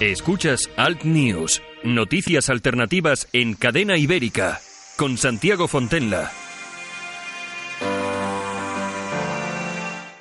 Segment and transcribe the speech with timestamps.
[0.00, 4.60] Escuchas Alt News, noticias alternativas en cadena ibérica,
[4.96, 6.30] con Santiago Fontenla.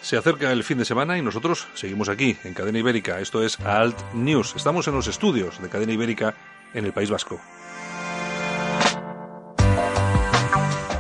[0.01, 3.19] Se acerca el fin de semana y nosotros seguimos aquí, en Cadena Ibérica.
[3.19, 4.55] Esto es Alt News.
[4.55, 6.33] Estamos en los estudios de Cadena Ibérica
[6.73, 7.39] en el País Vasco.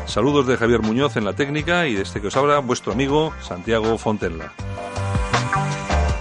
[0.05, 3.33] Saludos de Javier Muñoz en la técnica y de este que os habla, vuestro amigo
[3.41, 4.53] Santiago Fontenla.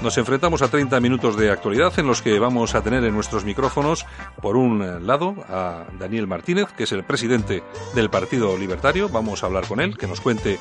[0.07, 3.45] Nos enfrentamos a 30 minutos de actualidad en los que vamos a tener en nuestros
[3.45, 4.07] micrófonos,
[4.41, 9.09] por un lado, a Daniel Martínez, que es el presidente del Partido Libertario.
[9.09, 10.61] Vamos a hablar con él, que nos cuente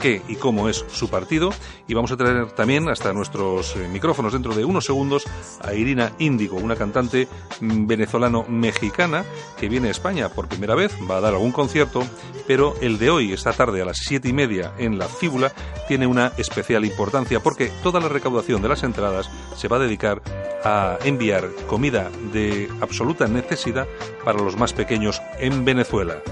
[0.00, 1.50] qué y cómo es su partido.
[1.88, 5.24] Y vamos a tener también hasta nuestros eh, micrófonos dentro de unos segundos
[5.60, 7.26] a Irina Índigo, una cantante
[7.60, 9.24] mm, venezolano-mexicana
[9.58, 12.06] que viene a España por primera vez, va a dar algún concierto,
[12.46, 15.52] pero el de hoy, esta tarde a las siete y media en la Fíbula,
[15.88, 20.22] tiene una especial importancia porque toda la recaudación de las entradas se va a dedicar
[20.64, 23.86] a enviar comida de absoluta necesidad
[24.24, 26.22] para los más pequeños en Venezuela.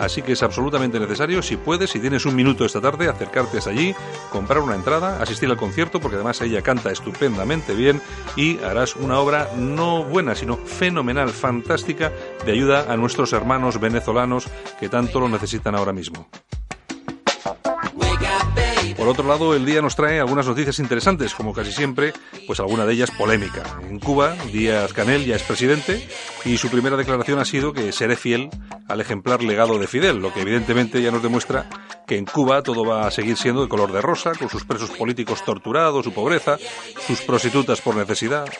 [0.00, 3.68] Así que es absolutamente necesario, si puedes, si tienes un minuto esta tarde, acercarte hasta
[3.68, 3.94] allí,
[4.30, 8.00] comprar una entrada, asistir al concierto, porque además ella canta estupendamente bien
[8.34, 12.12] y harás una obra no buena, sino fenomenal, fantástica,
[12.46, 14.48] de ayuda a nuestros hermanos venezolanos
[14.80, 16.26] que tanto lo necesitan ahora mismo.
[19.00, 22.12] Por otro lado, el día nos trae algunas noticias interesantes, como casi siempre,
[22.46, 23.62] pues alguna de ellas polémica.
[23.88, 26.06] En Cuba, Díaz Canel ya es presidente
[26.44, 28.50] y su primera declaración ha sido que seré fiel
[28.88, 31.70] al ejemplar legado de Fidel, lo que evidentemente ya nos demuestra
[32.06, 34.90] que en Cuba todo va a seguir siendo de color de rosa, con sus presos
[34.90, 36.58] políticos torturados, su pobreza,
[37.06, 38.50] sus prostitutas por necesidad.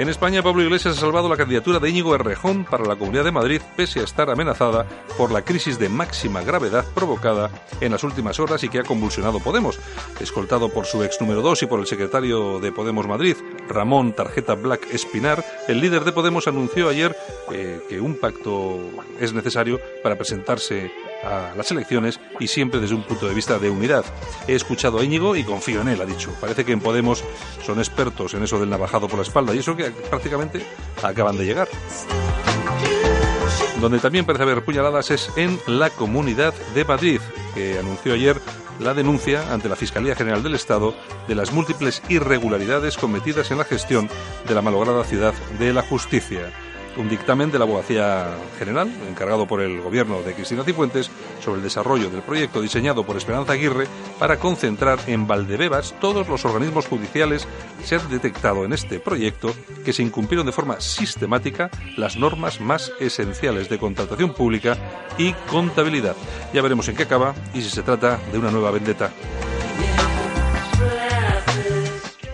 [0.00, 3.32] En España, Pablo Iglesias ha salvado la candidatura de Íñigo Errejón para la Comunidad de
[3.32, 4.86] Madrid, pese a estar amenazada
[5.18, 7.50] por la crisis de máxima gravedad provocada
[7.82, 9.78] en las últimas horas y que ha convulsionado Podemos.
[10.18, 13.36] Escoltado por su ex número 2 y por el secretario de Podemos Madrid,
[13.68, 17.14] Ramón Tarjeta Black Espinar, el líder de Podemos anunció ayer
[17.52, 18.80] eh, que un pacto
[19.20, 20.90] es necesario para presentarse
[21.22, 24.04] a las elecciones y siempre desde un punto de vista de unidad.
[24.46, 26.34] He escuchado a Íñigo y confío en él, ha dicho.
[26.40, 27.24] Parece que en Podemos
[27.64, 30.64] son expertos en eso del navajado por la espalda y eso que prácticamente
[31.02, 31.68] acaban de llegar.
[33.80, 37.20] Donde también parece haber puñaladas es en la Comunidad de Madrid,
[37.54, 38.40] que anunció ayer
[38.78, 40.94] la denuncia ante la Fiscalía General del Estado
[41.28, 44.08] de las múltiples irregularidades cometidas en la gestión
[44.46, 46.52] de la malograda ciudad de la justicia
[46.96, 48.28] un dictamen de la Abogacía
[48.58, 53.16] General, encargado por el gobierno de Cristina Cifuentes, sobre el desarrollo del proyecto diseñado por
[53.16, 53.86] Esperanza Aguirre
[54.18, 57.46] para concentrar en Valdebebas todos los organismos judiciales.
[57.84, 62.92] Se ha detectado en este proyecto que se incumplieron de forma sistemática las normas más
[63.00, 64.76] esenciales de contratación pública
[65.18, 66.16] y contabilidad.
[66.52, 69.10] Ya veremos en qué acaba y si se trata de una nueva vendetta.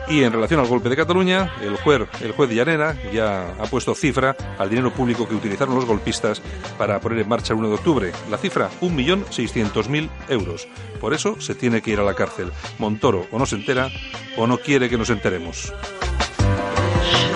[0.09, 3.94] Y en relación al golpe de Cataluña, el juez, el juez Llanera ya ha puesto
[3.94, 6.41] cifra al dinero público que utilizaron los golpistas
[6.78, 8.12] para poner en marcha el 1 de octubre.
[8.31, 10.69] La cifra, 1.600.000 euros.
[11.00, 12.53] Por eso se tiene que ir a la cárcel.
[12.78, 13.91] Montoro o no se entera
[14.37, 15.72] o no quiere que nos enteremos.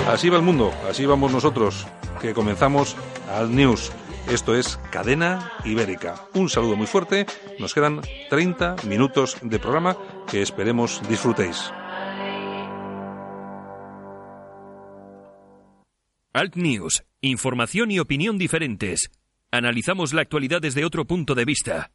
[0.09, 1.87] Así va el mundo, así vamos nosotros,
[2.21, 2.97] que comenzamos
[3.33, 3.91] al News.
[4.29, 6.27] Esto es Cadena Ibérica.
[6.35, 7.27] Un saludo muy fuerte.
[7.59, 9.97] Nos quedan 30 minutos de programa
[10.29, 11.73] que esperemos disfrutéis.
[16.33, 19.11] Alt News, información y opinión diferentes.
[19.51, 21.91] Analizamos la actualidad desde otro punto de vista.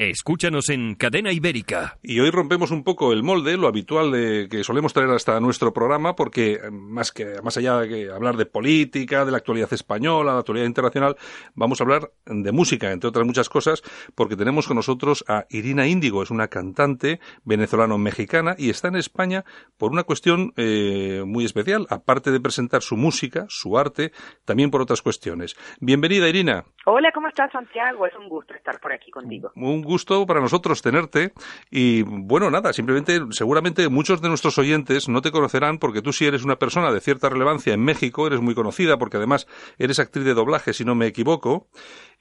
[0.00, 1.98] Escúchanos en Cadena Ibérica.
[2.02, 5.74] Y hoy rompemos un poco el molde, lo habitual de que solemos traer hasta nuestro
[5.74, 9.70] programa, porque eh, más que más allá de que hablar de política, de la actualidad
[9.74, 11.16] española, de la actualidad internacional,
[11.54, 13.82] vamos a hablar de música, entre otras muchas cosas,
[14.14, 19.44] porque tenemos con nosotros a Irina Índigo, es una cantante venezolano-mexicana y está en España
[19.76, 24.12] por una cuestión eh, muy especial, aparte de presentar su música, su arte,
[24.46, 25.56] también por otras cuestiones.
[25.78, 26.64] Bienvenida, Irina.
[26.86, 28.06] Hola, ¿cómo estás, Santiago?
[28.06, 29.52] Es un gusto estar por aquí contigo.
[29.54, 31.32] Un gusto para nosotros tenerte
[31.70, 36.26] y bueno, nada, simplemente seguramente muchos de nuestros oyentes no te conocerán porque tú sí
[36.26, 39.48] eres una persona de cierta relevancia en México, eres muy conocida porque además
[39.78, 41.66] eres actriz de doblaje, si no me equivoco.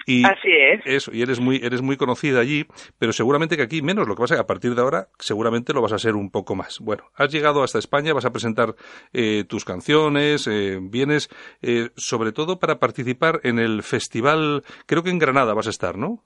[0.05, 0.81] Y Así es.
[0.85, 2.65] Eso, y eres muy, eres muy conocida allí,
[2.97, 4.07] pero seguramente que aquí menos.
[4.07, 6.31] Lo que pasa es que a partir de ahora seguramente lo vas a ser un
[6.31, 6.79] poco más.
[6.79, 8.75] Bueno, has llegado hasta España, vas a presentar
[9.13, 11.29] eh, tus canciones, eh, vienes
[11.61, 15.97] eh, sobre todo para participar en el festival, creo que en Granada vas a estar,
[15.97, 16.23] ¿no?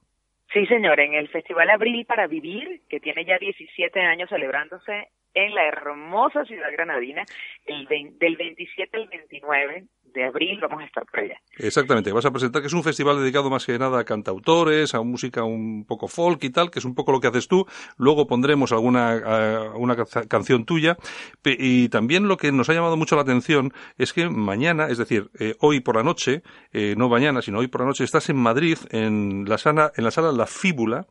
[0.54, 5.56] Sí, señor, en el Festival Abril para Vivir, que tiene ya 17 años celebrándose en
[5.56, 7.26] la hermosa ciudad granadina,
[7.66, 7.88] el
[8.20, 11.36] del 27 al 29 de abril vamos a estar por allá.
[11.58, 15.02] Exactamente, vas a presentar que es un festival dedicado más que nada a cantautores, a
[15.02, 17.66] música un poco folk y tal, que es un poco lo que haces tú.
[17.98, 20.98] Luego pondremos alguna eh, una ca- canción tuya.
[21.44, 25.30] Y también lo que nos ha llamado mucho la atención es que mañana, es decir,
[25.40, 28.38] eh, hoy por la noche, eh, no mañana, sino hoy por la noche, estás en
[28.38, 31.08] Madrid, en la sala, en la sala La Fíbula,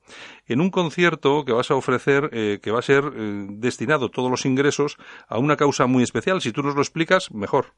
[0.47, 4.45] en un concierto que vas a ofrecer, eh, que va a ser destinado todos los
[4.47, 4.97] ingresos
[5.29, 6.41] a una causa muy especial.
[6.41, 7.75] Si tú nos lo explicas, mejor.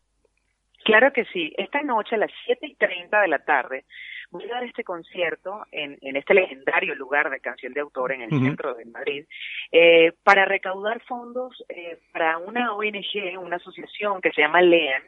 [0.84, 1.52] Claro que sí.
[1.56, 3.84] Esta noche a las 7 y 30 de la tarde
[4.30, 8.22] voy a dar este concierto en, en este legendario lugar de canción de autor en
[8.22, 9.24] el centro de Madrid
[9.72, 15.02] eh, para recaudar fondos eh, para una ONG, una asociación que se llama LEAN,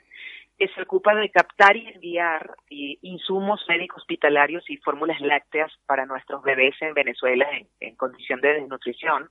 [0.58, 6.06] que se ocupa de captar y enviar eh, insumos médicos hospitalarios y fórmulas lácteas para
[6.06, 9.28] nuestros bebés en Venezuela en, en condición de desnutrición.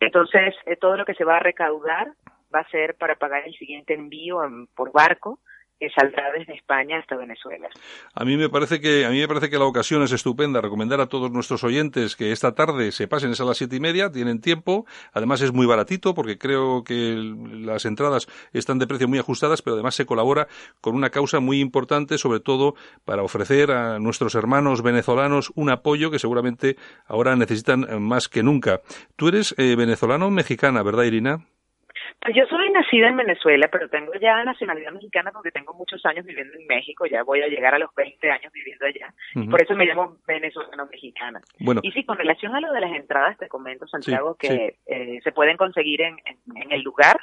[0.00, 2.08] Entonces, eh, todo lo que se va a recaudar
[2.54, 5.38] va a ser para pagar el siguiente envío en- por barco
[5.94, 7.68] saldrá desde España hasta Venezuela.
[8.14, 10.60] A mí me parece que a mí me parece que la ocasión es estupenda.
[10.60, 13.80] Recomendar a todos nuestros oyentes que esta tarde se pasen es a las siete y
[13.80, 14.86] media, tienen tiempo.
[15.12, 19.74] Además es muy baratito porque creo que las entradas están de precio muy ajustadas, pero
[19.74, 20.48] además se colabora
[20.80, 26.10] con una causa muy importante, sobre todo para ofrecer a nuestros hermanos venezolanos un apoyo
[26.10, 26.76] que seguramente
[27.06, 28.80] ahora necesitan más que nunca.
[29.16, 31.46] Tú eres eh, venezolano mexicana, ¿verdad, Irina?
[32.20, 36.26] Pues yo soy nacida en Venezuela, pero tengo ya nacionalidad mexicana porque tengo muchos años
[36.26, 39.14] viviendo en México, ya voy a llegar a los 20 años viviendo allá.
[39.48, 41.40] Por eso me llamo venezolano-mexicana.
[41.60, 44.76] Bueno, Y sí, con relación a lo de las entradas, te comento, Santiago, Sí, que
[44.86, 47.18] eh, se pueden conseguir en, en, en el lugar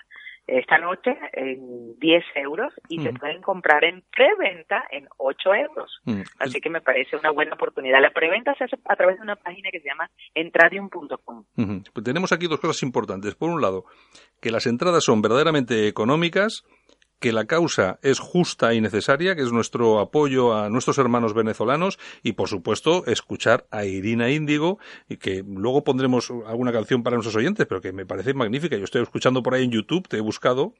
[0.48, 3.18] esta noche en 10 euros y se Ujú.
[3.20, 6.00] pueden comprar en preventa en 8 euros.
[6.06, 8.02] mm, Así que me parece una buena oportunidad.
[8.02, 11.46] La preventa se hace a través de una página que se llama entradium.com.
[11.58, 11.84] Ujú.
[11.94, 13.36] Pues tenemos aquí dos cosas importantes.
[13.36, 13.86] Por un lado,
[14.42, 16.64] que las entradas son verdaderamente económicas,
[17.20, 21.98] que la causa es justa y necesaria, que es nuestro apoyo a nuestros hermanos venezolanos
[22.24, 24.80] y, por supuesto, escuchar a Irina Índigo
[25.10, 28.78] y que luego pondremos alguna canción para nuestros oyentes, pero que me parece magnífica.
[28.78, 30.74] Yo estoy escuchando por ahí en YouTube, te he buscado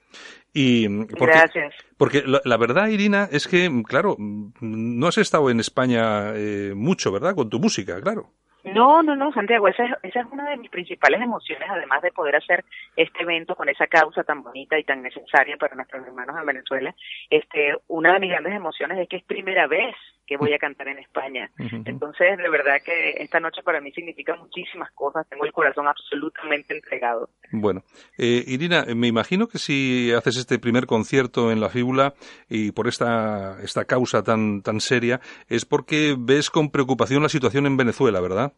[0.54, 1.74] y porque, Gracias.
[1.98, 7.12] porque la, la verdad, Irina, es que, claro, no has estado en España eh, mucho,
[7.12, 7.36] ¿verdad?
[7.36, 8.32] Con tu música, claro.
[8.74, 12.12] No, no, no, Santiago, esa es, esa es una de mis principales emociones, además de
[12.12, 12.66] poder hacer
[12.96, 16.96] este evento con esa causa tan bonita y tan necesaria para nuestros hermanos en Venezuela.
[17.30, 20.88] Este, una de mis grandes emociones es que es primera vez que voy a cantar
[20.88, 21.52] en España.
[21.86, 25.28] Entonces, de verdad que esta noche para mí significa muchísimas cosas.
[25.30, 27.30] Tengo el corazón absolutamente entregado.
[27.52, 27.84] Bueno,
[28.18, 32.14] eh, Irina, eh, me imagino que si haces este primer concierto en la fíbula
[32.50, 37.66] y por esta, esta causa tan, tan seria, es porque ves con preocupación la situación
[37.66, 38.54] en Venezuela, ¿verdad?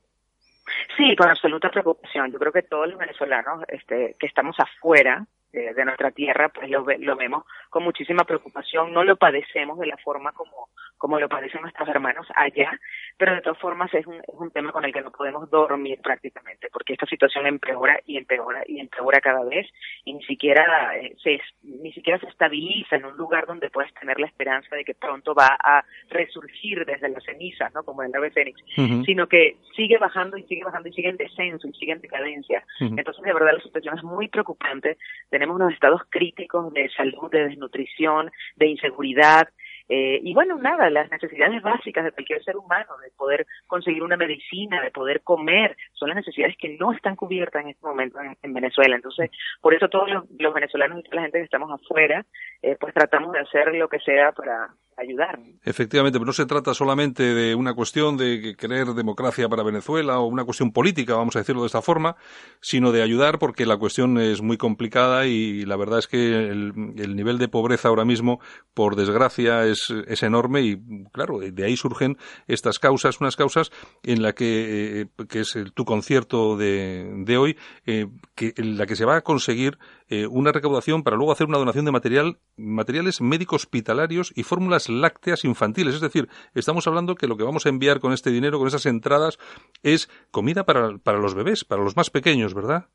[0.96, 2.32] Sí, con absoluta preocupación.
[2.32, 6.70] Yo creo que todos los venezolanos este, que estamos afuera eh, de nuestra tierra, pues
[6.70, 8.94] lo, lo vemos con muchísima preocupación.
[8.94, 12.80] No lo padecemos de la forma como, como lo padecen nuestros hermanos allá,
[13.18, 16.00] pero de todas formas es un, es un tema con el que no podemos dormir
[16.02, 19.68] prácticamente, porque esta situación empeora y empeora y empeora cada vez
[20.06, 24.20] y ni siquiera eh, se ni siquiera se estabiliza en un lugar donde puedes tener
[24.20, 27.84] la esperanza de que pronto va a resurgir desde las cenizas, ¿no?
[27.84, 29.04] Como el ave fénix Ujú.
[29.04, 32.64] sino que sigue bajando y sigue bajando y sigue en descenso y sigue en decadencia.
[32.80, 34.98] Entonces, de verdad, la situación es muy preocupante.
[35.30, 39.50] Tenemos unos estados críticos de salud, de desnutrición, de inseguridad.
[39.90, 44.18] Eh, y bueno, nada, las necesidades básicas de cualquier ser humano, de poder conseguir una
[44.18, 48.38] medicina, de poder comer, son las necesidades que no están cubiertas en este momento en,
[48.42, 48.96] en Venezuela.
[48.96, 52.26] Entonces, por eso todos los, venezolanos y toda la gente que estamos afuera,
[52.62, 54.70] eh, pues tratamos de hacer lo que sea para
[55.64, 60.20] Efectivamente, pero no se trata solamente de una cuestión de que querer democracia para Venezuela
[60.20, 62.16] o una cuestión política, vamos a decirlo de esta forma,
[62.62, 66.74] sino de ayudar porque la cuestión es muy complicada y la verdad es que el,
[66.98, 68.40] el nivel de pobreza ahora mismo,
[68.74, 70.78] por desgracia, es, es enorme y
[71.12, 73.72] claro, de ahí surgen estas causas, unas causas
[74.04, 78.78] en la que, eh, que es el- tu concierto de, de hoy, eh, que, en
[78.78, 79.78] la que se va a conseguir
[80.10, 84.90] eh, una recaudación para luego hacer una donación de material, materiales médicos hospitalarios y fórmulas
[84.90, 85.96] lácteas infantiles.
[85.96, 88.86] Es decir, estamos hablando que lo que vamos a enviar con este dinero, con esas
[88.86, 89.38] entradas,
[89.84, 92.88] es comida para, para los bebés, para los más pequeños, ¿verdad?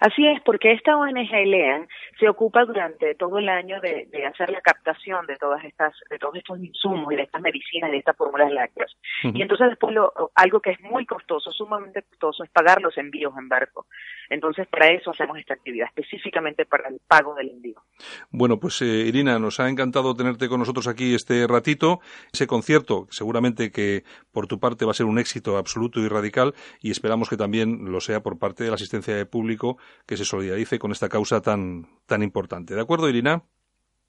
[0.00, 1.88] Así es, porque esta ONG LEAN
[2.18, 6.18] se ocupa durante todo el año de, de, hacer la captación de todas estas, de
[6.18, 8.96] todos estos insumos y de estas medicinas y de estas fórmulas lácteas.
[9.24, 9.38] Uh -huh.
[9.38, 13.32] Y entonces después lo, algo que es muy costoso, sumamente costoso, es pagar los envíos
[13.38, 13.86] en barco.
[14.30, 17.82] Entonces para eso hacemos esta actividad, específicamente para el pago del envío.
[18.30, 22.00] Bueno, pues eh, Irina, nos ha encantado tenerte con nosotros aquí este ratito.
[22.32, 26.54] Ese concierto, seguramente que por tu parte va a ser un éxito absoluto y radical
[26.80, 30.24] y esperamos que también lo sea por parte de la asistencia de público que se
[30.24, 32.74] solidarice con esta causa tan, tan importante.
[32.74, 33.42] ¿De acuerdo, Irina?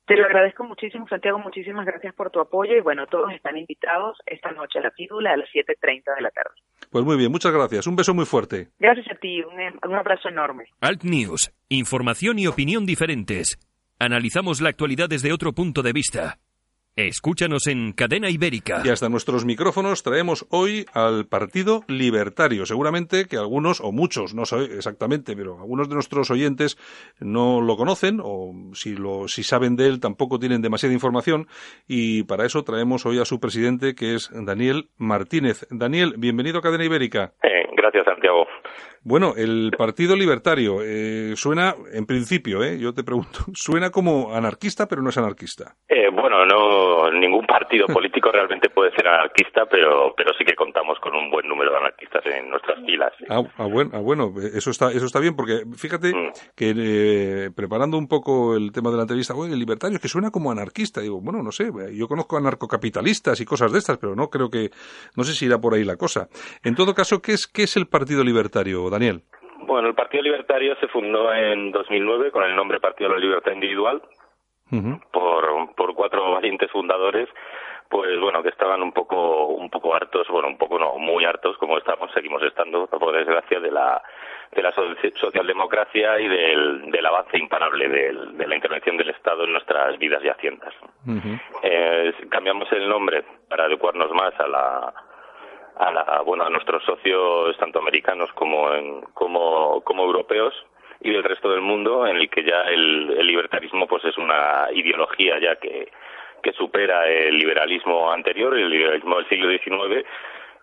[0.10, 1.38] Te lo agradezco muchísimo, Santiago.
[1.38, 2.76] Muchísimas gracias por tu apoyo.
[2.76, 6.32] Y bueno, todos están invitados esta noche a la pídula a las 7.30 de la
[6.32, 6.56] tarde.
[6.90, 7.86] Pues muy bien, muchas gracias.
[7.86, 8.70] Un beso muy fuerte.
[8.80, 9.44] Gracias a ti.
[9.44, 10.66] Un, un abrazo enorme.
[10.82, 11.54] Alt News.
[11.70, 13.60] Información y opinión diferentes.
[14.00, 16.40] Analizamos la actualidad desde otro punto de vista.
[17.08, 18.82] Escúchanos en Cadena Ibérica.
[18.84, 22.66] Y hasta nuestros micrófonos traemos hoy al Partido Libertario.
[22.66, 26.78] Seguramente que algunos, o muchos, no sé exactamente, pero algunos de nuestros oyentes
[27.22, 31.48] no lo conocen, o si, lo, si saben de él tampoco tienen demasiada información.
[31.88, 35.66] Y para eso traemos hoy a su presidente, que es Daniel Martínez.
[35.70, 37.32] Daniel, bienvenido a Cadena Ibérica.
[37.42, 38.29] Eh, gracias, Santiago.
[39.04, 44.88] Bueno, el Partido Libertario eh, suena, en principio, eh, yo te pregunto, suena como anarquista,
[44.88, 45.76] pero no es anarquista.
[45.88, 51.00] Eh, bueno, no, ningún partido político realmente puede ser anarquista, pero, pero sí que contamos
[51.00, 53.14] con un buen número de anarquistas en nuestras filas.
[53.30, 56.32] Ah, ah, bueno, ah, bueno, eso está, eso está bien, porque fíjate mm.
[56.56, 60.08] que eh, preparando un poco el tema de la entrevista, bueno, el libertario es que
[60.08, 61.02] suena como anarquista.
[61.02, 64.70] Digo, bueno, no sé, yo conozco anarcocapitalistas y cosas de estas, pero no creo que,
[65.16, 66.28] no sé si irá por ahí la cosa.
[66.64, 68.69] En todo caso, ¿qué es, qué es el Partido Libertario?
[68.90, 69.22] Daniel?
[69.62, 73.52] Bueno, el Partido Libertario se fundó en 2009 con el nombre Partido de la Libertad
[73.52, 74.02] Individual
[74.72, 75.02] uh -huh.
[75.12, 77.30] por, por cuatro valientes fundadores
[77.90, 81.58] pues bueno que estaban un poco un poco hartos bueno un poco no muy hartos
[81.58, 84.02] como estamos seguimos estando por desgracia de la
[84.52, 84.72] de la
[85.20, 90.24] socialdemocracia y del, del avance imparable del, de la intervención del Estado en nuestras vidas
[90.24, 90.74] y haciendas
[91.08, 91.40] uh -huh.
[91.64, 94.94] eh, cambiamos el nombre para adecuarnos más a la
[95.80, 100.54] a, la, bueno, a nuestros socios tanto americanos como, en, como, como europeos
[101.02, 104.68] y del resto del mundo en el que ya el, el libertarismo pues es una
[104.74, 105.90] ideología ya que,
[106.44, 110.06] que supera el liberalismo anterior, el liberalismo del siglo XIX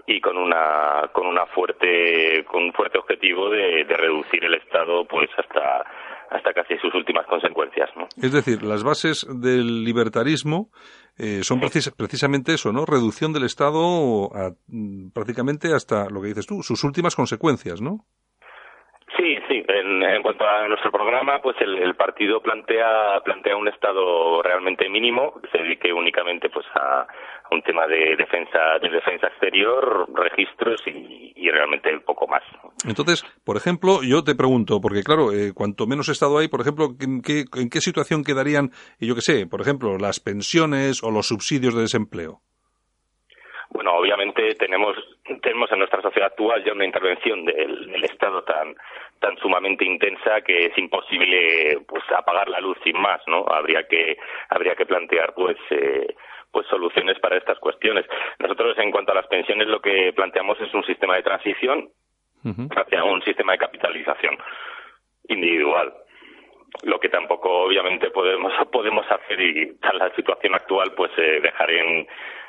[0.06, 5.06] y con una con una fuerte con un fuerte objetivo de, de reducir el Estado
[5.06, 5.84] pues hasta
[6.30, 7.88] hasta casi sus últimas consecuencias.
[7.96, 8.08] ¿no?
[8.20, 10.68] Es decir, las bases del libertarismo
[11.18, 12.84] eh, son precis precisamente eso, ¿no?
[12.84, 14.54] Reducción del Estado a,
[15.12, 18.06] prácticamente hasta lo que dices tú, sus últimas consecuencias, ¿no?
[19.16, 19.64] Sí, sí.
[19.66, 24.88] En, en cuanto a nuestro programa, pues el, el, partido plantea plantea un estado realmente
[24.90, 30.06] mínimo que se dedique únicamente pues a, a un tema de defensa de defensa exterior,
[30.14, 32.42] registros y, y, realmente poco más.
[32.86, 36.88] Entonces, por ejemplo, yo te pregunto, porque claro, eh, cuanto menos estado hay, por ejemplo,
[37.00, 38.70] ¿en qué, en qué situación quedarían,
[39.00, 42.40] yo qué sé, por ejemplo, las pensiones o los subsidios de desempleo?
[43.70, 44.96] Bueno, obviamente tenemos
[45.42, 48.74] tenemos en nuestra sociedad actual ya una intervención del, del Estado tan
[49.18, 53.44] tan sumamente intensa que es imposible pues apagar la luz sin más, ¿no?
[53.48, 54.16] Habría que
[54.50, 56.14] habría que plantear pues eh,
[56.50, 58.06] pues soluciones para estas cuestiones.
[58.38, 61.90] Nosotros en cuanto a las pensiones lo que planteamos es un sistema de transición
[62.44, 62.80] uh -huh.
[62.80, 64.36] hacia un sistema de capitalización
[65.28, 65.92] individual
[66.82, 71.70] lo que tampoco obviamente podemos podemos hacer y tal la situación actual pues eh, dejar
[71.70, 72.06] en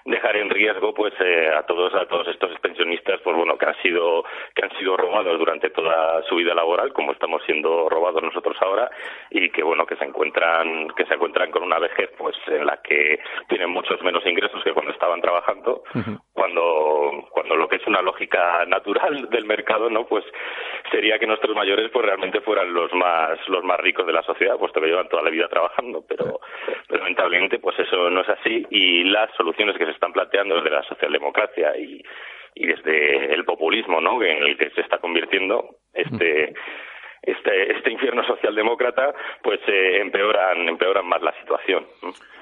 [0.07, 3.75] dejar en riesgo pues eh, a todos a todos estos pensionistas pues bueno que han
[3.81, 4.23] sido
[4.55, 8.89] que han sido robados durante toda su vida laboral como estamos siendo robados nosotros ahora
[9.29, 12.77] y que bueno que se encuentran que se encuentran con una vejez pues en la
[12.81, 16.19] que tienen muchos menos ingresos que cuando estaban trabajando uh -huh.
[16.31, 20.23] cuando cuando lo que es una lógica natural del mercado no pues
[20.89, 24.57] sería que nuestros mayores pues realmente fueran los más los más ricos de la sociedad
[24.57, 26.39] puesto que llevan toda la vida trabajando pero,
[26.87, 30.69] pero lamentablemente pues eso no es así y las soluciones que se están planteando desde
[30.69, 32.01] la socialdemocracia y,
[32.55, 34.21] y desde el populismo ¿no?
[34.23, 36.53] en el que se está convirtiendo este
[37.23, 39.13] este, este infierno socialdemócrata
[39.43, 41.85] pues eh, empeoran empeoran más la situación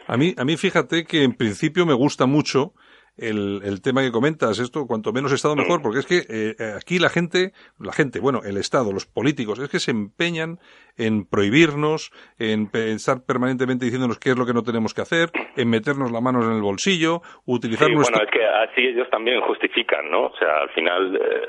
[0.08, 2.74] a mí a mí fíjate que en principio me gusta mucho
[3.18, 7.00] el, el tema que comentas, esto cuanto menos Estado mejor, porque es que eh, aquí
[7.00, 10.60] la gente, la gente, bueno, el Estado, los políticos, es que se empeñan
[10.98, 15.70] en prohibirnos, en estar permanentemente diciéndonos qué es lo que no tenemos que hacer, en
[15.70, 18.18] meternos las manos en el bolsillo, utilizar sí, nuestro...
[18.18, 20.28] Bueno, es que así ellos también justifican, ¿no?
[20.28, 21.16] O sea, al final...
[21.16, 21.48] Eh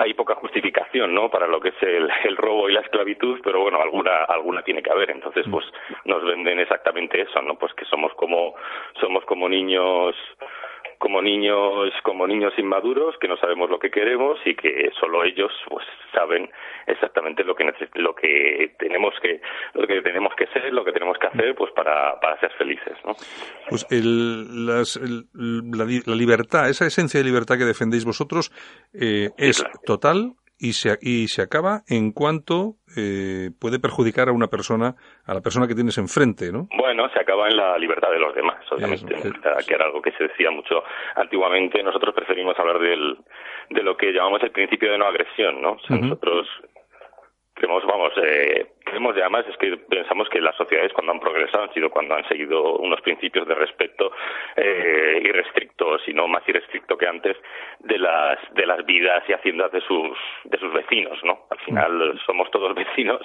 [0.00, 3.60] hay poca justificación no para lo que es el, el, robo y la esclavitud pero
[3.60, 5.10] bueno alguna alguna tiene que haber.
[5.10, 5.64] Entonces pues
[6.04, 8.54] nos venden exactamente eso no pues que somos como
[9.00, 10.14] somos como niños
[11.00, 15.50] como niños como niños inmaduros que no sabemos lo que queremos y que solo ellos
[15.66, 16.50] pues saben
[16.86, 17.64] exactamente lo que
[17.94, 19.40] lo que tenemos que
[19.72, 22.98] lo que tenemos que ser lo que tenemos que hacer pues para, para ser felices
[23.06, 23.14] ¿no?
[23.70, 28.50] pues el, las, el, la, la, libertad esa esencia de libertad que defendéis vosotros
[28.92, 29.80] eh, es sí, claro.
[29.86, 35.34] total y se, y se acaba en cuanto eh, puede perjudicar a una persona, a
[35.34, 36.68] la persona que tienes enfrente, ¿no?
[36.76, 39.14] Bueno, se acaba en la libertad de los demás, obviamente,
[39.66, 40.82] que era algo que se decía mucho
[41.16, 41.82] antiguamente.
[41.82, 43.16] Nosotros preferimos hablar del,
[43.70, 45.72] de lo que llamamos el principio de no agresión, ¿no?
[45.72, 46.02] O sea, uh -huh.
[46.02, 46.46] Nosotros
[47.60, 51.64] creemos, vamos, eh, creemos y además es que pensamos que las sociedades cuando han progresado
[51.64, 54.12] han sido cuando han seguido unos principios de respeto
[54.56, 57.36] eh, irrestrictos y no más irrestricto que antes
[57.80, 61.46] de las de las vidas y haciendas de sus de sus vecinos, ¿no?
[61.50, 63.20] Al final somos todos vecinos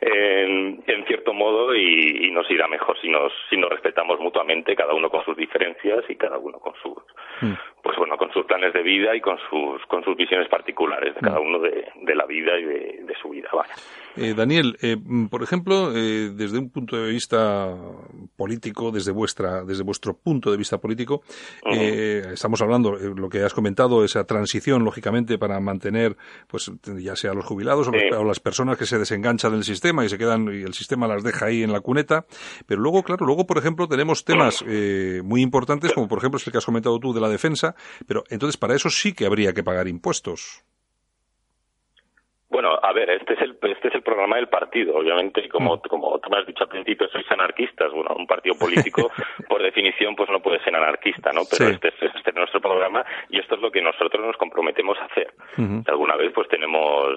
[0.00, 4.76] en, en cierto modo y, y, nos irá mejor si nos si nos respetamos mutuamente
[4.76, 6.98] cada uno con sus diferencias y cada uno con sus
[7.40, 7.73] mm.
[7.84, 11.20] Pues bueno con sus planes de vida y con sus con sus visiones particulares de
[11.20, 13.74] cada uno de, de la vida y de, de su vida vaya.
[14.16, 14.96] Eh, Daniel, eh,
[15.28, 17.74] por ejemplo, eh, desde un punto de vista
[18.36, 21.22] político, desde vuestra, desde vuestro punto de vista político,
[21.64, 22.32] uh -huh.
[22.32, 27.44] estamos hablando, lo que has comentado, esa transición, lógicamente, para mantener, pues, ya sea los
[27.44, 30.62] jubilados o, los, o, las personas que se desenganchan del sistema y se quedan y
[30.62, 32.24] el sistema las deja ahí en la cuneta.
[32.66, 34.64] Pero luego, claro, luego, por ejemplo, tenemos temas
[35.24, 37.73] muy importantes, como por ejemplo es el que has comentado tú de la defensa.
[38.06, 40.64] Pero entonces, para eso sí que habría que pagar impuestos.
[42.54, 46.20] Bueno, a ver, este es el este es el programa del partido, obviamente, como como
[46.20, 47.90] tú me has dicho al principio, sois anarquistas.
[47.90, 49.10] Bueno, un partido político,
[49.48, 51.40] por definición, pues no puede ser anarquista, ¿no?
[51.50, 51.72] Pero sí.
[51.74, 55.06] este, es, este es nuestro programa y esto es lo que nosotros nos comprometemos a
[55.06, 55.34] hacer.
[55.58, 55.88] Uh -huh.
[55.88, 57.08] Alguna vez, pues tenemos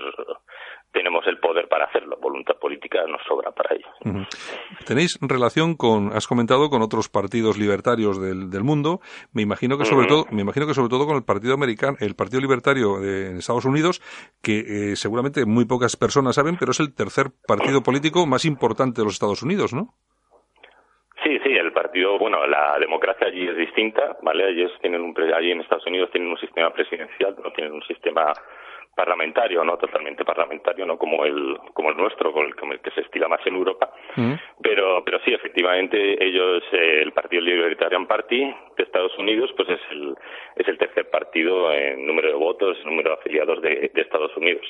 [0.92, 2.18] tenemos el poder para hacerlo.
[2.22, 3.88] Voluntad política nos sobra para ello.
[4.06, 4.86] Uh -huh.
[4.86, 9.00] ¿Tenéis relación con, has comentado, con otros partidos libertarios del, del mundo?
[9.34, 10.26] Me imagino que sobre uh -huh.
[10.26, 13.38] todo, me imagino que sobre todo con el Partido Americano, el Partido Libertario de en
[13.38, 14.02] Estados Unidos,
[14.42, 19.02] que eh, seguramente muy pocas personas saben, pero es el tercer partido político más importante
[19.02, 19.94] de los Estados Unidos, ¿no?
[21.24, 24.50] Sí, sí, el partido, bueno, la democracia allí es distinta, ¿vale?
[24.50, 28.32] Ellos tienen un, allí en Estados Unidos tienen un sistema presidencial, no tienen un sistema
[28.98, 32.90] parlamentario, no totalmente parlamentario, no como el como el nuestro, con el, como el que
[32.92, 34.34] se estila más en Europa, mm.
[34.62, 38.40] pero pero sí, efectivamente, ellos, eh, el Partido Libertarian Party
[38.76, 40.16] de Estados Unidos, pues es el
[40.56, 44.36] es el tercer partido en número de votos, en número de afiliados de, de Estados
[44.36, 44.66] Unidos.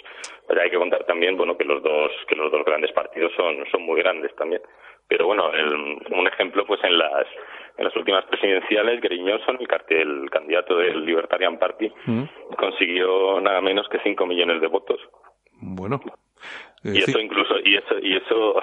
[0.46, 3.66] Pero hay que contar también, bueno, que los dos que los dos grandes partidos son
[3.72, 4.62] son muy grandes también.
[5.08, 5.74] Pero bueno, el,
[6.12, 7.26] un ejemplo, pues en las
[7.78, 12.24] en las últimas presidenciales, Gary Johnson, el, el candidato del Libertarian Party, mm.
[12.58, 15.00] consiguió nada menos que 5 millones de votos.
[15.60, 16.02] Bueno.
[16.84, 17.20] Eh, y eso sí.
[17.20, 18.62] incluso, y eso, y eso,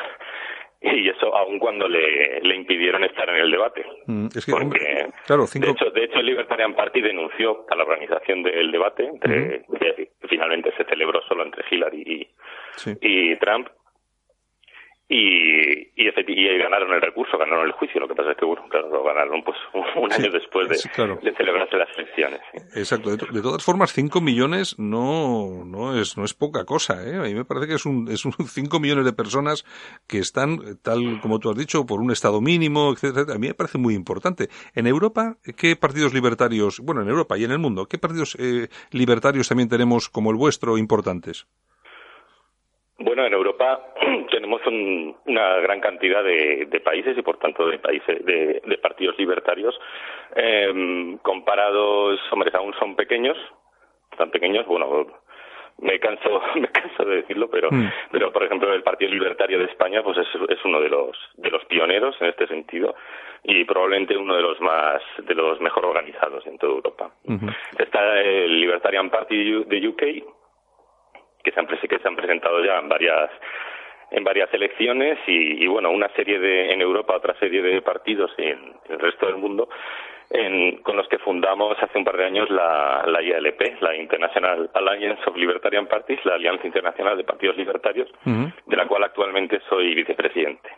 [0.83, 3.85] y eso aun cuando le, le impidieron estar en el debate.
[4.07, 5.67] Mm, es que, Porque, claro, cinco...
[5.67, 10.11] de, hecho, de hecho, el Libertarian Party denunció a la organización del debate, entre, que
[10.29, 12.29] finalmente se celebró solo entre Hillary y,
[12.77, 12.97] sí.
[13.01, 13.69] y Trump,
[15.07, 18.01] y, y, y, ganaron el recurso, ganaron el juicio.
[18.01, 19.57] Lo que pasa es que, bueno, claro, lo ganaron pues
[19.97, 21.19] un año sí, después de, claro.
[21.23, 22.41] de, celebrarse las elecciones.
[22.53, 22.79] ¿sí?
[22.79, 23.11] Exacto.
[23.11, 27.07] De, de, todas formas, 5 millones no, no, es, no es poca cosa.
[27.07, 27.17] ¿eh?
[27.17, 29.65] A mí me parece que es un, es un 5 millones de personas
[30.09, 33.35] que están, tal como tú has dicho, por un estado mínimo, etcétera.
[33.35, 34.49] A mí me parece muy importante.
[34.75, 38.69] En Europa, ¿qué partidos libertarios, bueno, en Europa y en el mundo, qué partidos eh,
[38.91, 41.47] libertarios también tenemos como el vuestro importantes?
[42.99, 43.95] Bueno, en Europa
[44.31, 48.79] tenemos un, una gran cantidad de, de, países y, por tanto, de países de, de
[48.79, 49.75] partidos libertarios.
[50.37, 53.37] Eh, comparados, hombre, aún son pequeños,
[54.17, 55.07] tan pequeños, bueno,
[55.79, 57.91] me canso, me canso de decirlo, pero, mm.
[58.13, 61.51] pero por ejemplo, el Partido Libertario de España, pues es, es uno de los de
[61.51, 62.95] los pioneros en este sentido
[63.43, 67.11] y probablemente uno de los más de los mejor organizados en toda Europa.
[67.79, 70.03] Está el Libertarian Party de UK
[71.45, 73.31] que se han, que se han presentado ya en varias
[74.11, 78.31] en varias elecciones y, y, bueno una serie de en Europa otra serie de partidos
[78.39, 79.69] en, en el resto del mundo
[80.31, 84.71] en, con los que fundamos hace un par de años la, la ILP, la International
[84.75, 88.53] Alliance of Libertarian Parties, la Alianza Internacional de Partidos Libertarios, uh -huh.
[88.67, 90.71] de la cual actualmente soy vicepresidente.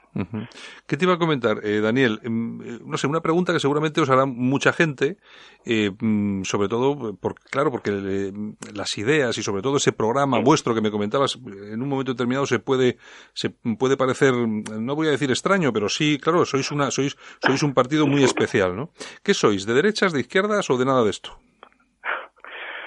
[0.86, 2.20] ¿Qué te iba a comentar, eh, Daniel?
[2.22, 5.16] Eh, no sé, una pregunta que seguramente os hará mucha gente,
[5.64, 8.32] eh, mm, sobre todo, por, claro, porque eh,
[8.74, 12.46] las ideas y sobre todo ese programa vuestro que me comentabas, en un momento determinado
[12.46, 12.96] se puede,
[13.34, 17.62] se puede parecer, no voy a decir extraño, pero sí, claro, sois una, sois, sois
[17.62, 18.90] un partido muy especial, ¿no?
[19.22, 19.66] ¿Qué sois?
[19.66, 21.38] ¿De derechas, de izquierdas o de nada de esto?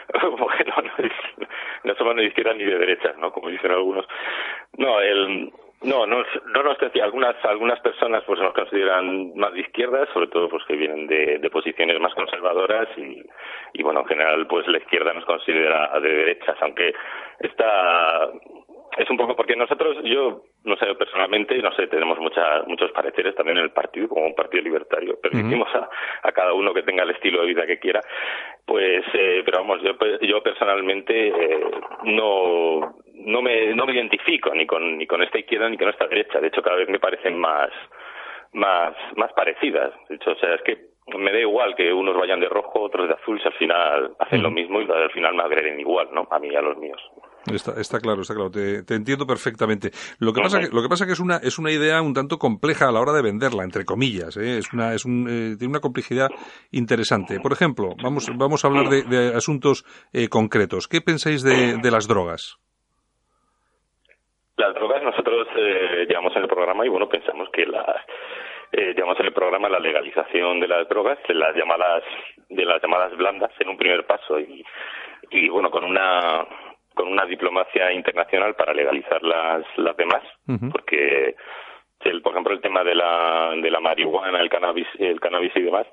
[0.21, 1.09] bueno, no
[1.83, 3.31] no somos ni de izquierda ni de derecha, ¿no?
[3.31, 4.05] Como dicen algunos.
[4.77, 10.05] No, el, no, no, no nos algunas algunas personas pues nos consideran más de izquierda,
[10.13, 13.23] sobre todo pues que vienen de, de posiciones más conservadoras y,
[13.73, 16.93] y bueno en general pues la izquierda nos considera de derechas, aunque
[17.39, 18.29] está
[18.97, 23.35] es un poco porque nosotros, yo no sé, personalmente, no sé, tenemos mucha, muchos pareceres
[23.35, 25.19] también en el partido, como un partido libertario.
[25.21, 25.89] Permitimos a,
[26.23, 28.01] a, cada uno que tenga el estilo de vida que quiera.
[28.65, 31.71] Pues, eh, pero vamos, yo, yo personalmente eh,
[32.03, 36.07] no, no, me, no me identifico ni con, ni con esta izquierda ni con esta
[36.07, 36.39] derecha.
[36.39, 37.69] De hecho, cada vez me parecen más,
[38.53, 39.93] más, más parecidas.
[40.09, 43.07] De hecho, o sea, es que me da igual que unos vayan de rojo, otros
[43.07, 46.27] de azul, si al final hacen lo mismo y al final me agreden igual, ¿no?
[46.29, 47.01] A mí y a los míos.
[47.51, 48.51] Está, está claro, está claro.
[48.51, 49.91] Te, te, entiendo perfectamente.
[50.19, 52.37] Lo que pasa que lo que pasa que es una es una idea un tanto
[52.37, 54.37] compleja a la hora de venderla, entre comillas.
[54.37, 54.57] ¿eh?
[54.57, 56.29] Es una es un, eh, tiene una complejidad
[56.71, 57.39] interesante.
[57.39, 60.87] Por ejemplo, vamos vamos a hablar de, de asuntos eh, concretos.
[60.87, 62.59] ¿Qué pensáis de, de las drogas?
[64.57, 67.95] Las drogas nosotros eh, llevamos en el programa y bueno pensamos que las
[68.71, 72.03] eh, llevamos en el programa la legalización de las drogas, de las llamadas
[72.49, 74.63] de las llamadas blandas en un primer paso y,
[75.31, 76.45] y bueno con una
[76.93, 80.23] con una diplomacia internacional para legalizar las, las demás,
[80.69, 81.35] porque
[82.01, 85.61] el, por ejemplo el tema de la, de la marihuana, el cannabis, el cannabis y
[85.61, 85.87] demás,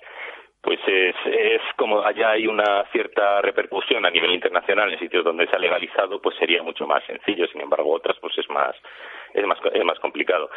[0.61, 5.47] pues es, es como allá hay una cierta repercusión a nivel internacional en sitios donde
[5.47, 7.47] se ha legalizado, pues sería mucho más sencillo.
[7.47, 8.75] Sin embargo, otras pues es más
[9.37, 10.51] es más es más complicado.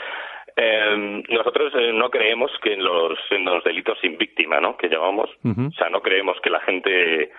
[0.55, 4.77] Eh, nosotros eh, no creemos que en los en los delitos sin víctima, ¿no?
[4.77, 7.31] Que llamamos, o sea, no creemos que la gente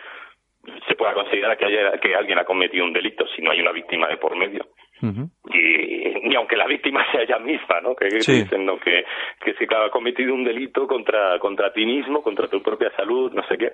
[0.87, 3.73] se pueda considerar que, haya, que alguien ha cometido un delito si no hay una
[3.73, 4.67] víctima de por medio.
[5.03, 7.95] y ni aunque la víctima sea ella misma, ¿no?
[7.95, 8.79] Que dicen ¿no?
[8.79, 9.05] que,
[9.43, 13.43] que si ha cometido un delito contra, contra ti mismo, contra tu propia salud, no
[13.45, 13.73] sé qué,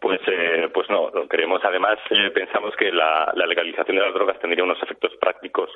[0.00, 1.60] pues eh, pues no, lo queremos.
[1.64, 5.70] Además, eh, pensamos que la, la legalización de las drogas tendría unos efectos prácticos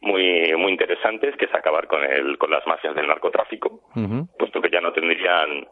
[0.00, 3.80] muy muy interesantes, que es acabar con el con las mafias del narcotráfico,
[4.38, 5.66] puesto que ya no tendrían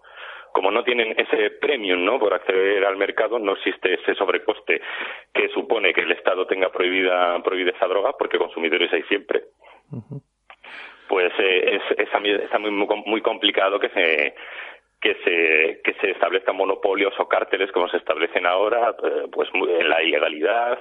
[0.55, 2.17] como no tienen ese premium ¿no?
[2.21, 4.81] por acceder al mercado, no existe ese sobrecoste
[5.33, 9.43] que supone que el Estado tenga prohibida, prohibida esa droga, porque consumidores hay siempre.
[11.09, 14.35] Pues eh, es, está muy, muy complicado que se
[15.05, 19.89] que se que se establezcan monopolios o cárteles como se establecen ahora eh, pues en
[19.89, 20.79] la ilegalidad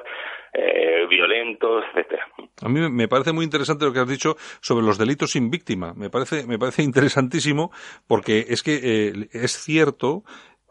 [0.53, 2.25] eh, violentos etcétera.
[2.63, 5.93] A mí me parece muy interesante lo que has dicho sobre los delitos sin víctima.
[5.93, 7.71] Me parece me parece interesantísimo
[8.07, 10.23] porque es que eh, es cierto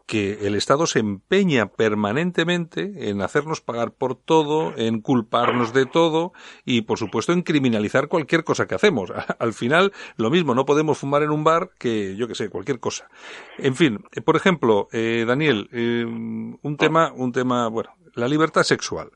[0.05, 6.33] que el Estado se empeña permanentemente en hacernos pagar por todo, en culparnos de todo
[6.65, 9.11] y, por supuesto, en criminalizar cualquier cosa que hacemos.
[9.39, 12.79] Al final, lo mismo, no podemos fumar en un bar que, yo que sé, cualquier
[12.79, 13.09] cosa.
[13.57, 18.63] En fin, eh, por ejemplo, eh, Daniel, eh, un tema, un tema, bueno, la libertad
[18.63, 19.09] sexual.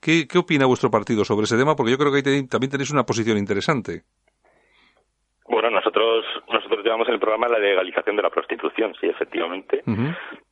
[0.00, 1.76] ¿Qué, ¿Qué opina vuestro partido sobre ese tema?
[1.76, 4.04] Porque yo creo que ahí también tenéis una posición interesante.
[5.48, 6.07] Bueno, nosotros
[6.78, 9.82] nosotros llevamos en el programa la legalización de la prostitución, sí, efectivamente.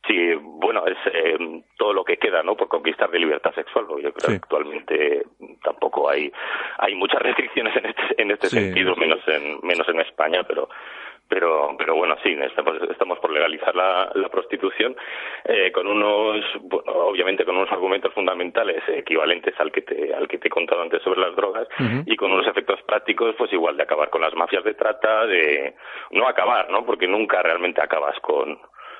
[0.05, 1.37] Sí, bueno, es eh,
[1.77, 2.55] todo lo que queda, ¿no?
[2.55, 5.23] Por conquistar de libertad sexual, porque yo creo que actualmente
[5.63, 6.31] tampoco hay
[6.79, 10.69] hay muchas restricciones en este en este sentido, menos en menos en España, pero
[11.27, 14.95] pero pero bueno sí estamos, estamos por legalizar la, la prostitución
[15.45, 20.37] eh, con unos bueno, obviamente con unos argumentos fundamentales equivalentes al que te al que
[20.37, 21.67] te he contado antes sobre las drogas
[22.05, 25.75] y con unos efectos prácticos pues igual de acabar con las mafias de trata de
[26.11, 28.57] no acabar no porque nunca realmente acabas con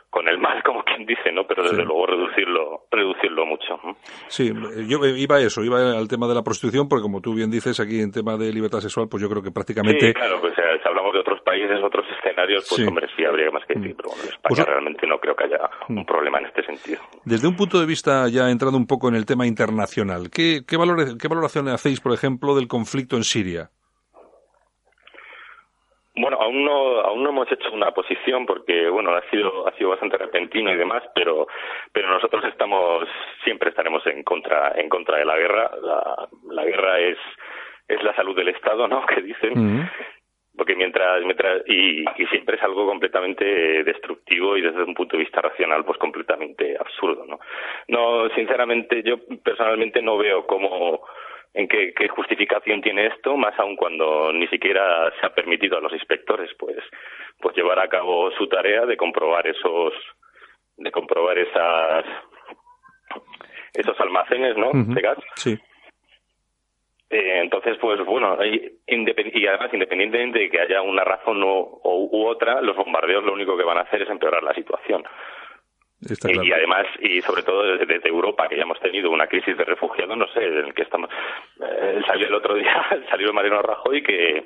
[0.09, 1.45] con el mal, como quien dice, ¿no?
[1.45, 3.79] Pero desde luego reducirlo, reducirlo mucho.
[4.27, 4.51] Sí,
[4.87, 7.79] yo iba a eso, iba al tema de la prostitución, porque como tú bien dices,
[7.79, 10.07] aquí en tema de libertad sexual, pues yo creo que prácticamente...
[10.07, 12.05] Sí, claro, pues eh, si hablamos de otros países, otros
[12.37, 15.19] escenarios, pues hombre, sí habría más que decir, pero bueno, en España pues, realmente no
[15.19, 17.01] creo que haya un problema en este sentido.
[17.25, 20.77] Desde un punto de vista, ya entrando un poco en el tema internacional, ¿qué, qué,
[21.19, 23.69] qué valoración hacéis, por ejemplo, del conflicto en Siria?
[26.19, 29.91] Bueno, aún no, aún no hemos hecho una posición porque, bueno, ha sido, ha sido
[29.91, 31.47] bastante repentino y demás, pero,
[31.93, 33.07] pero nosotros estamos,
[33.43, 35.71] siempre estaremos en contra, en contra de la guerra.
[35.79, 37.17] La, la guerra es,
[37.87, 39.05] es la salud del Estado, ¿no?
[39.13, 39.89] Que dicen.
[40.57, 45.23] Porque mientras, mientras y, y siempre es algo completamente destructivo y desde un punto de
[45.23, 47.39] vista racional, pues completamente absurdo, ¿no?
[47.87, 51.03] No, sinceramente, yo personalmente no veo cómo,
[51.53, 55.81] en qué, qué, justificación tiene esto, más aún cuando ni siquiera se ha permitido a
[55.81, 56.77] los inspectores pues
[57.39, 59.93] pues llevar a cabo su tarea de comprobar esos
[60.77, 62.05] de comprobar esas
[63.73, 64.71] esos almacenes, ¿no?
[64.73, 65.17] De gas.
[65.35, 65.57] Sí.
[67.09, 72.25] Eh, entonces, pues bueno, y, y además, independientemente de que haya una razón o, u
[72.27, 75.03] otra, los bombardeos lo único que van a hacer es empeorar la situación.
[75.99, 80.15] Y además, y sobre todo desde, Europa, que ya hemos tenido una crisis de refugiados,
[80.15, 81.09] no sé, en el que estamos.
[81.59, 84.45] Eh, salió el otro día, salió Mariano Rajoy que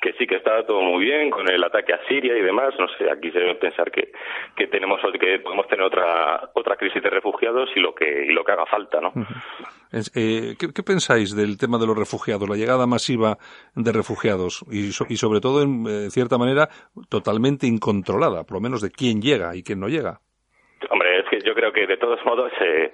[0.00, 2.74] que sí que estaba todo muy bien con el ataque a Siria y demás.
[2.78, 4.12] No sé aquí se debe pensar que,
[4.56, 8.44] que tenemos que podemos tener otra otra crisis de refugiados y lo que y lo
[8.44, 9.12] que haga falta no
[10.14, 13.36] eh, ¿qué, pensáis del tema de los refugiados la llegada masiva
[13.74, 16.68] de refugiados y, y sobre todo en eh, cierta manera
[17.08, 20.20] totalmente incontrolada por lo menos de quién llega y quién no llega.
[20.90, 22.90] Hombre es que yo creo que de todos modos eh,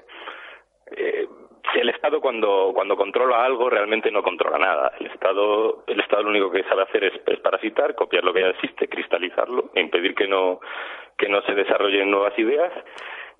[0.96, 1.26] eh
[1.74, 4.92] el Estado cuando, cuando controla algo realmente no controla nada.
[4.98, 8.48] El Estado, el Estado lo único que sabe hacer es, parasitar, copiar lo que ya
[8.48, 10.60] existe, cristalizarlo, impedir que no,
[11.16, 12.72] que no se desarrollen nuevas ideas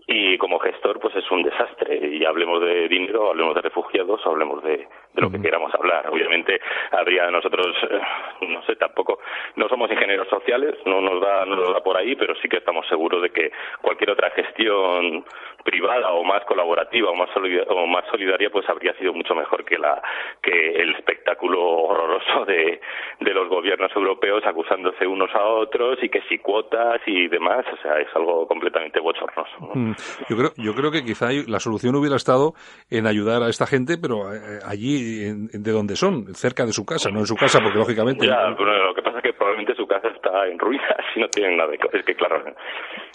[0.06, 4.62] y como gestor pues es un desastre y hablemos de dinero, hablemos de refugiados, hablemos
[4.62, 6.08] de, lo que queramos hablar.
[6.10, 6.60] Obviamente
[6.92, 8.00] habría nosotros, eh,
[8.48, 9.18] no sé, tampoco,
[9.56, 12.58] no somos ingenieros sociales, no nos da, no nos da por ahí, pero sí que
[12.58, 15.24] estamos seguros de que cualquier otra gestión
[15.64, 17.30] privada o más colaborativa o más,
[17.68, 20.00] o más solidaria pues habría sido mucho mejor que la
[20.40, 22.80] que el espectáculo horroroso de,
[23.20, 27.76] de los gobiernos europeos acusándose unos a otros y que si cuotas y demás, o
[27.82, 29.56] sea, es algo completamente bochornoso.
[29.74, 29.95] Mm.
[30.28, 32.54] Yo creo, yo creo que quizá la solución hubiera estado
[32.90, 37.10] en ayudar a esta gente, pero eh, allí de donde son, cerca de su casa,
[37.10, 38.26] no en su casa, porque lógicamente.
[38.26, 41.70] Lo que pasa es que probablemente su casa está en ruinas y no tienen nada
[41.70, 41.78] de.
[41.92, 42.42] Es que claro,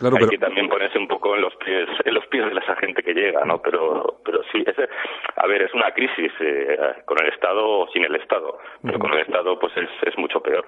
[0.01, 2.75] claro hay que también ponerse un poco en los pies, en los pies de esa
[2.75, 3.61] gente que llega, ¿no?
[3.61, 4.89] Pero, pero sí, ese,
[5.35, 9.13] a ver, es una crisis eh, con el Estado o sin el Estado, pero con
[9.13, 10.65] el Estado pues es, es mucho peor.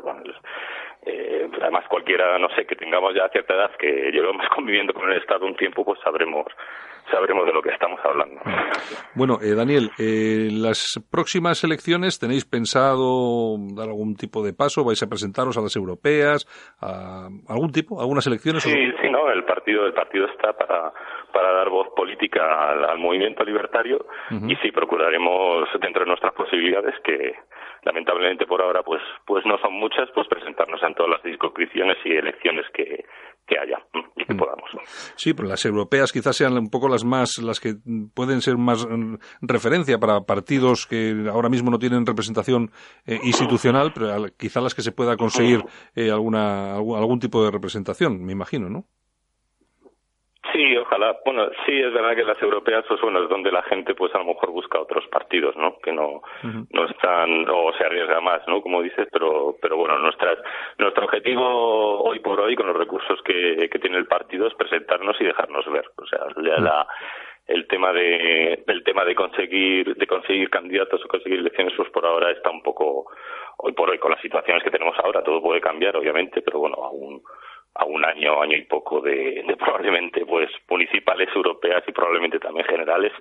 [1.06, 5.18] Eh, además cualquiera, no sé, que tengamos ya cierta edad, que llevamos conviviendo con el
[5.18, 6.46] Estado un tiempo, pues sabremos
[7.12, 8.42] sabremos de lo que estamos hablando.
[9.16, 15.02] Bueno, eh, Daniel, eh, las próximas elecciones tenéis pensado dar algún tipo de paso, vais
[15.04, 16.46] a presentaros a las europeas,
[16.82, 18.64] a algún tipo, algunas elecciones.
[18.64, 20.94] Sí, sí, no, el partido, el partido está para
[21.34, 27.34] para dar voz política al, movimiento libertario y sí procuraremos dentro de nuestras posibilidades que
[27.84, 32.16] lamentablemente por ahora pues pues no son muchas pues presentarnos en todas las circunscripciones y
[32.16, 33.04] elecciones que,
[33.46, 33.78] que haya
[34.16, 34.70] y que podamos.
[35.16, 37.76] Sí pero las europeas quizás sean un poco las más las que
[38.14, 42.72] pueden ser más mm, referencia para partidos que ahora mismo no tienen representación
[43.06, 45.64] eh, institucional pero quizás las que se pueda conseguir
[45.96, 48.86] eh, alguna algún tipo de representación me imagino no
[50.54, 51.18] Sí, ojalá.
[51.26, 54.20] Bueno, sí, es verdad que las europeas, pues bueno, es donde la gente, pues a
[54.20, 55.78] lo mejor busca otros partidos, ¿no?
[55.80, 58.62] Que no, no están, o se arriesga más, ¿no?
[58.62, 60.38] Como dices, pero, pero bueno, nuestras,
[60.78, 65.20] nuestro objetivo hoy por hoy, con los recursos que, que tiene el partido, es presentarnos
[65.20, 65.86] y dejarnos ver.
[65.98, 66.88] O sea, la,
[67.48, 72.06] el tema de, el tema de conseguir, de conseguir candidatos o conseguir elecciones, pues por
[72.06, 73.08] ahora está un poco,
[73.58, 76.76] hoy por hoy, con las situaciones que tenemos ahora, todo puede cambiar, obviamente, pero bueno,
[76.76, 77.22] aún,
[77.76, 82.66] a un año, año y poco de, de probablemente pues municipales europeas y probablemente también
[82.66, 83.12] generales,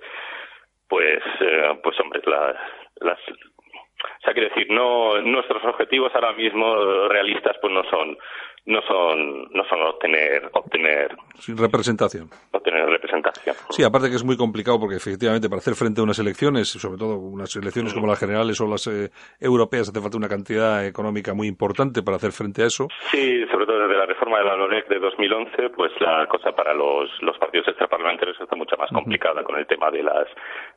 [0.87, 2.55] pues eh, pues hombre las
[2.97, 8.17] las o sea quiero decir no nuestros objetivos ahora mismo realistas pues no son
[8.65, 11.11] no son no son obtener obtener
[11.57, 12.29] representación.
[12.51, 13.55] obtener representación.
[13.69, 16.97] Sí aparte que es muy complicado porque efectivamente para hacer frente a unas elecciones sobre
[16.97, 21.33] todo unas elecciones como las generales o las eh, europeas hace falta una cantidad económica
[21.33, 22.87] muy importante para hacer frente a eso.
[23.11, 26.73] Sí sobre todo desde la reforma de la LOREC de 2011 pues la cosa para
[26.73, 30.27] los los partidos extraparlamentarios está mucho más complicada con el tema de las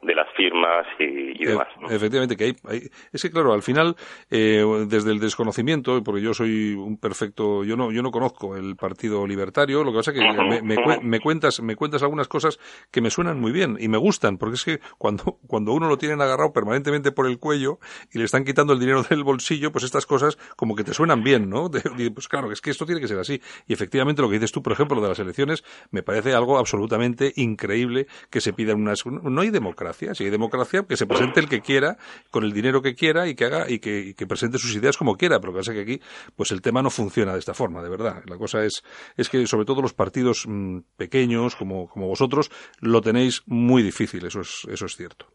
[0.02, 2.80] de las firmas y, demás efectivamente que hay,
[3.12, 3.94] es que claro al final
[4.30, 8.76] eh, desde el desconocimiento porque yo soy un perfecto yo no, yo no conozco el
[8.76, 10.62] Partido Libertario, lo que pasa es que
[11.02, 12.58] me, cuentas, me cuentas algunas cosas
[12.90, 15.98] que me suenan muy bien y me gustan, porque es que cuando, cuando uno lo
[15.98, 17.78] tienen agarrado permanentemente por el cuello
[18.12, 21.22] y le están quitando el dinero del bolsillo, pues estas cosas como que te suenan
[21.22, 21.70] bien, ¿no?
[22.14, 23.40] pues claro, es que esto tiene que ser así.
[23.66, 27.32] Y efectivamente lo que dices tú, por ejemplo, de las elecciones, me parece algo absolutamente
[27.36, 31.48] increíble que se pidan unas, no hay democracia, si hay democracia, que se presente el
[31.48, 31.98] que quiera,
[32.30, 34.96] con el dinero que quiera y que haga, y que, y que presente sus ideas
[34.96, 36.00] como quiera, pero que pasa que aquí,
[36.34, 38.22] pues el tema no funciona de esta forma de verdad.
[38.28, 38.82] La cosa es,
[39.16, 42.50] es que sobre todo los partidos mm, pequeños como, como vosotros
[42.80, 45.26] lo tenéis muy difícil, eso es, eso es cierto.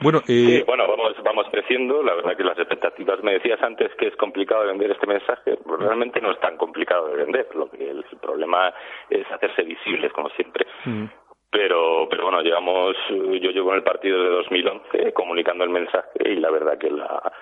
[0.00, 0.64] Bueno, eh...
[0.66, 2.02] bueno, vamos, vamos creciendo.
[2.02, 5.80] La verdad que las expectativas, me decías antes que es complicado vender este mensaje, pues
[5.80, 7.48] realmente no es tan complicado de vender.
[7.54, 8.72] Lo que el, problema
[9.10, 10.66] es hacerse visibles, como siempre.
[10.84, 11.04] Mm.
[11.50, 16.36] pero pero bueno llevamos yo llevo en el partido de 2011 comunicando el mensaje y
[16.36, 17.32] la verdad que la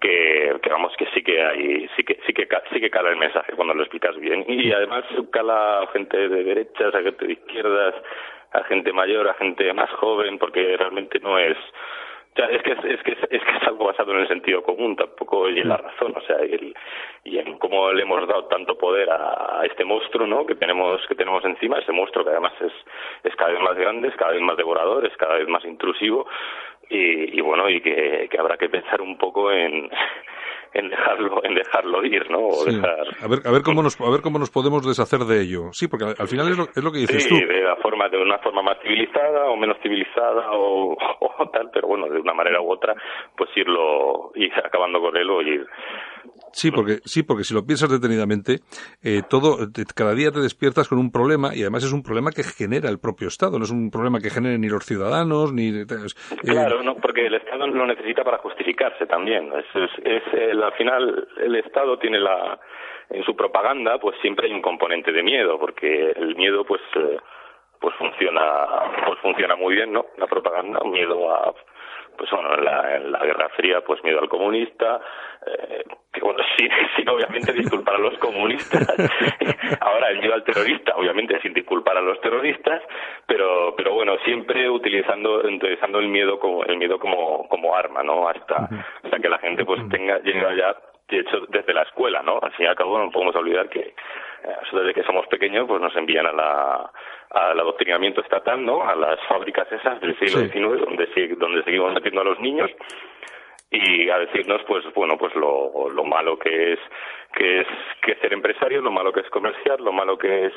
[0.00, 3.16] que, que vamos que sí que hay sí que sí que sí que cala el
[3.16, 4.44] mensaje cuando lo explicas bien.
[4.48, 7.94] Y además cala a gente de derechas a gente de izquierdas
[8.52, 11.56] a gente mayor a gente más joven porque realmente no es
[12.44, 15.60] es que es, que es, que es algo basado en el sentido común tampoco y
[15.60, 16.74] en la razón o sea y,
[17.24, 20.46] y en cómo le hemos dado tanto poder a, este monstruo, ¿no?
[20.46, 22.72] Que tenemos que tenemos encima, ese monstruo que además es,
[23.24, 26.26] es cada vez más grande, es cada vez más devorador, es cada vez más intrusivo
[26.88, 29.90] y, bueno, y que, que habrá que pensar un poco en
[30.74, 32.48] en dejarlo en dejarlo ir no
[33.22, 35.72] a ver a ver cómo nos a ver cómo nos podemos deshacer de ello.
[35.72, 37.36] Sí porque al final es lo, es lo que dices sí, tú.
[37.36, 41.88] de la forma de una forma más civilizada o menos civilizada o, o, tal pero
[41.88, 42.94] bueno de una manera u otra
[43.36, 45.66] pues irlo ir acabando con él o ir
[46.56, 48.64] Sí, porque, sí, porque si lo piensas detenidamente,
[49.04, 52.42] eh, todo, cada día te despiertas con un problema y además es un problema que
[52.42, 55.68] genera el propio Estado, no es un problema que generen ni los ciudadanos ni.
[55.68, 55.84] Eh,
[56.40, 59.52] claro, no, porque el Estado lo necesita para justificarse también.
[59.52, 62.58] Es, es, el, al final el Estado tiene la
[63.10, 67.18] en su propaganda pues siempre hay un componente de miedo porque el miedo pues eh,
[67.78, 68.66] pues funciona
[69.06, 71.54] pues funciona muy bien no la propaganda miedo a
[72.16, 75.00] pues bueno, en la, en la Guerra Fría, pues miedo al comunista,
[75.46, 78.86] eh, que bueno, sí, sí, obviamente disculpar a los comunistas,
[79.80, 82.82] ahora el miedo al terrorista, obviamente sin disculpar a los terroristas,
[83.26, 88.28] pero, pero bueno, siempre utilizando, utilizando el miedo como, el miedo como, como arma, ¿no?
[88.28, 88.68] Hasta,
[89.02, 90.76] hasta que la gente pues tenga, llega ya
[91.08, 92.38] de hecho desde la escuela, ¿no?
[92.42, 93.94] Al fin y al cabo no podemos olvidar que
[94.46, 96.90] eh, desde que somos pequeños pues nos envían a la
[97.30, 98.88] al adoctrinamiento estatal, ¿no?
[98.88, 102.70] A las fábricas esas del siglo XIX donde donde seguimos metiendo a los niños
[103.70, 106.78] y a decirnos pues bueno pues lo, lo malo que es
[107.34, 107.66] que es
[108.00, 110.52] que ser empresario lo malo que es comerciar lo malo que es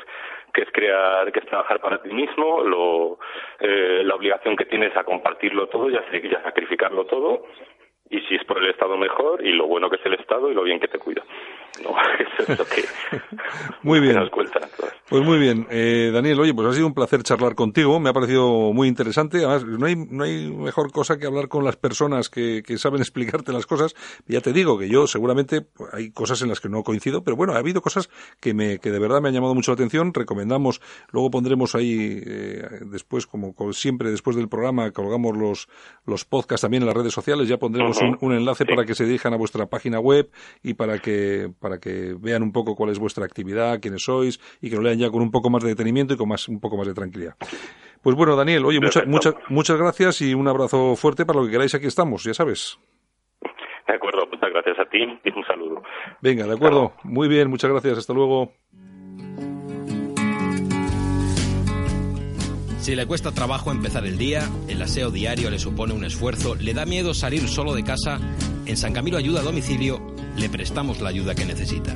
[0.54, 3.18] que es crear que es trabajar para ti mismo lo
[3.60, 7.46] eh, la obligación que tienes a compartirlo todo y a, y a sacrificarlo todo
[8.10, 10.54] y si es por el Estado mejor y lo bueno que es el Estado y
[10.54, 11.24] lo bien que te cuida.
[11.84, 12.86] No, eso es lo que
[13.84, 14.16] muy bien.
[14.16, 14.30] nos
[15.10, 18.14] Pues muy bien, eh, Daniel, oye, pues ha sido un placer charlar contigo, me ha
[18.14, 22.30] parecido muy interesante, además no hay, no hay mejor cosa que hablar con las personas
[22.30, 23.96] que, que saben explicarte las cosas,
[24.28, 27.36] ya te digo que yo seguramente pues, hay cosas en las que no coincido, pero
[27.36, 28.08] bueno, ha habido cosas
[28.40, 30.80] que me, que de verdad me han llamado mucho la atención, recomendamos,
[31.12, 35.70] luego pondremos ahí, eh, después, como siempre, después del programa, colgamos los,
[36.06, 39.34] los podcasts también en las redes sociales, ya pondremos un, enlace para que se dirijan
[39.34, 40.30] a vuestra página web
[40.62, 44.70] y para que, para que vean un poco cuál es vuestra actividad, quiénes sois y
[44.70, 46.78] que lo lean ya con un poco más de detenimiento y con más, un poco
[46.78, 47.36] más de tranquilidad.
[48.02, 51.52] Pues bueno, Daniel, oye, muchas, muchas, muchas gracias y un abrazo fuerte para lo que
[51.52, 51.74] queráis.
[51.76, 52.80] Aquí estamos, ya sabes.
[53.88, 55.82] De acuerdo, muchas gracias a ti y un saludo.
[56.22, 56.94] Venga, de acuerdo.
[57.04, 57.98] Muy bien, muchas gracias.
[57.98, 58.54] Hasta luego.
[62.78, 66.74] Si le cuesta trabajo empezar el día, el aseo diario le supone un esfuerzo, le
[66.74, 68.20] da miedo salir solo de casa,
[68.66, 70.00] en San Camilo Ayuda a Domicilio
[70.40, 71.96] le prestamos la ayuda que necesita.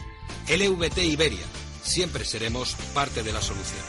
[0.51, 1.45] LVT Iberia,
[1.81, 3.81] siempre seremos parte de la solución.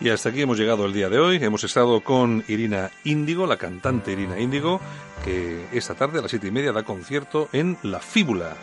[0.00, 1.36] Y hasta aquí hemos llegado el día de hoy.
[1.40, 4.80] Hemos estado con Irina Índigo, la cantante Irina Índigo,
[5.24, 8.56] que esta tarde a las siete y media da concierto en La Fíbula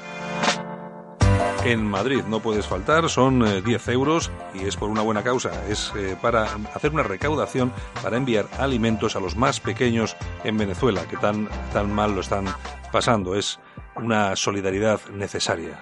[1.64, 2.22] en Madrid.
[2.28, 5.52] No puedes faltar, son 10 eh, euros y es por una buena causa.
[5.68, 11.08] Es eh, para hacer una recaudación para enviar alimentos a los más pequeños en Venezuela,
[11.08, 12.46] que tan, tan mal lo están
[12.92, 13.36] pasando.
[13.36, 13.60] Es
[13.96, 15.80] una solidaridad necesaria.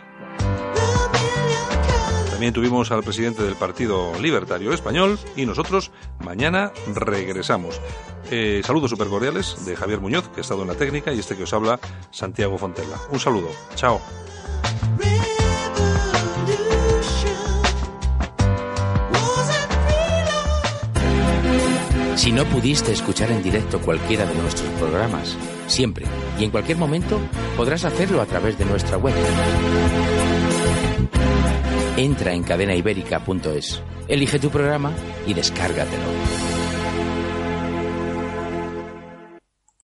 [2.29, 7.79] También tuvimos al presidente del Partido Libertario Español y nosotros mañana regresamos.
[8.31, 11.37] Eh, saludos super cordiales de Javier Muñoz, que ha estado en la técnica, y este
[11.37, 11.79] que os habla,
[12.11, 12.97] Santiago Fontella.
[13.11, 13.49] Un saludo.
[13.75, 14.01] Chao.
[22.15, 25.37] Si no pudiste escuchar en directo cualquiera de nuestros programas,
[25.73, 26.05] siempre
[26.39, 27.19] y en cualquier momento
[27.57, 29.15] podrás hacerlo a través de nuestra web.
[31.97, 34.93] Entra en cadenaibérica.es, elige tu programa
[35.27, 36.22] y descárgatelo.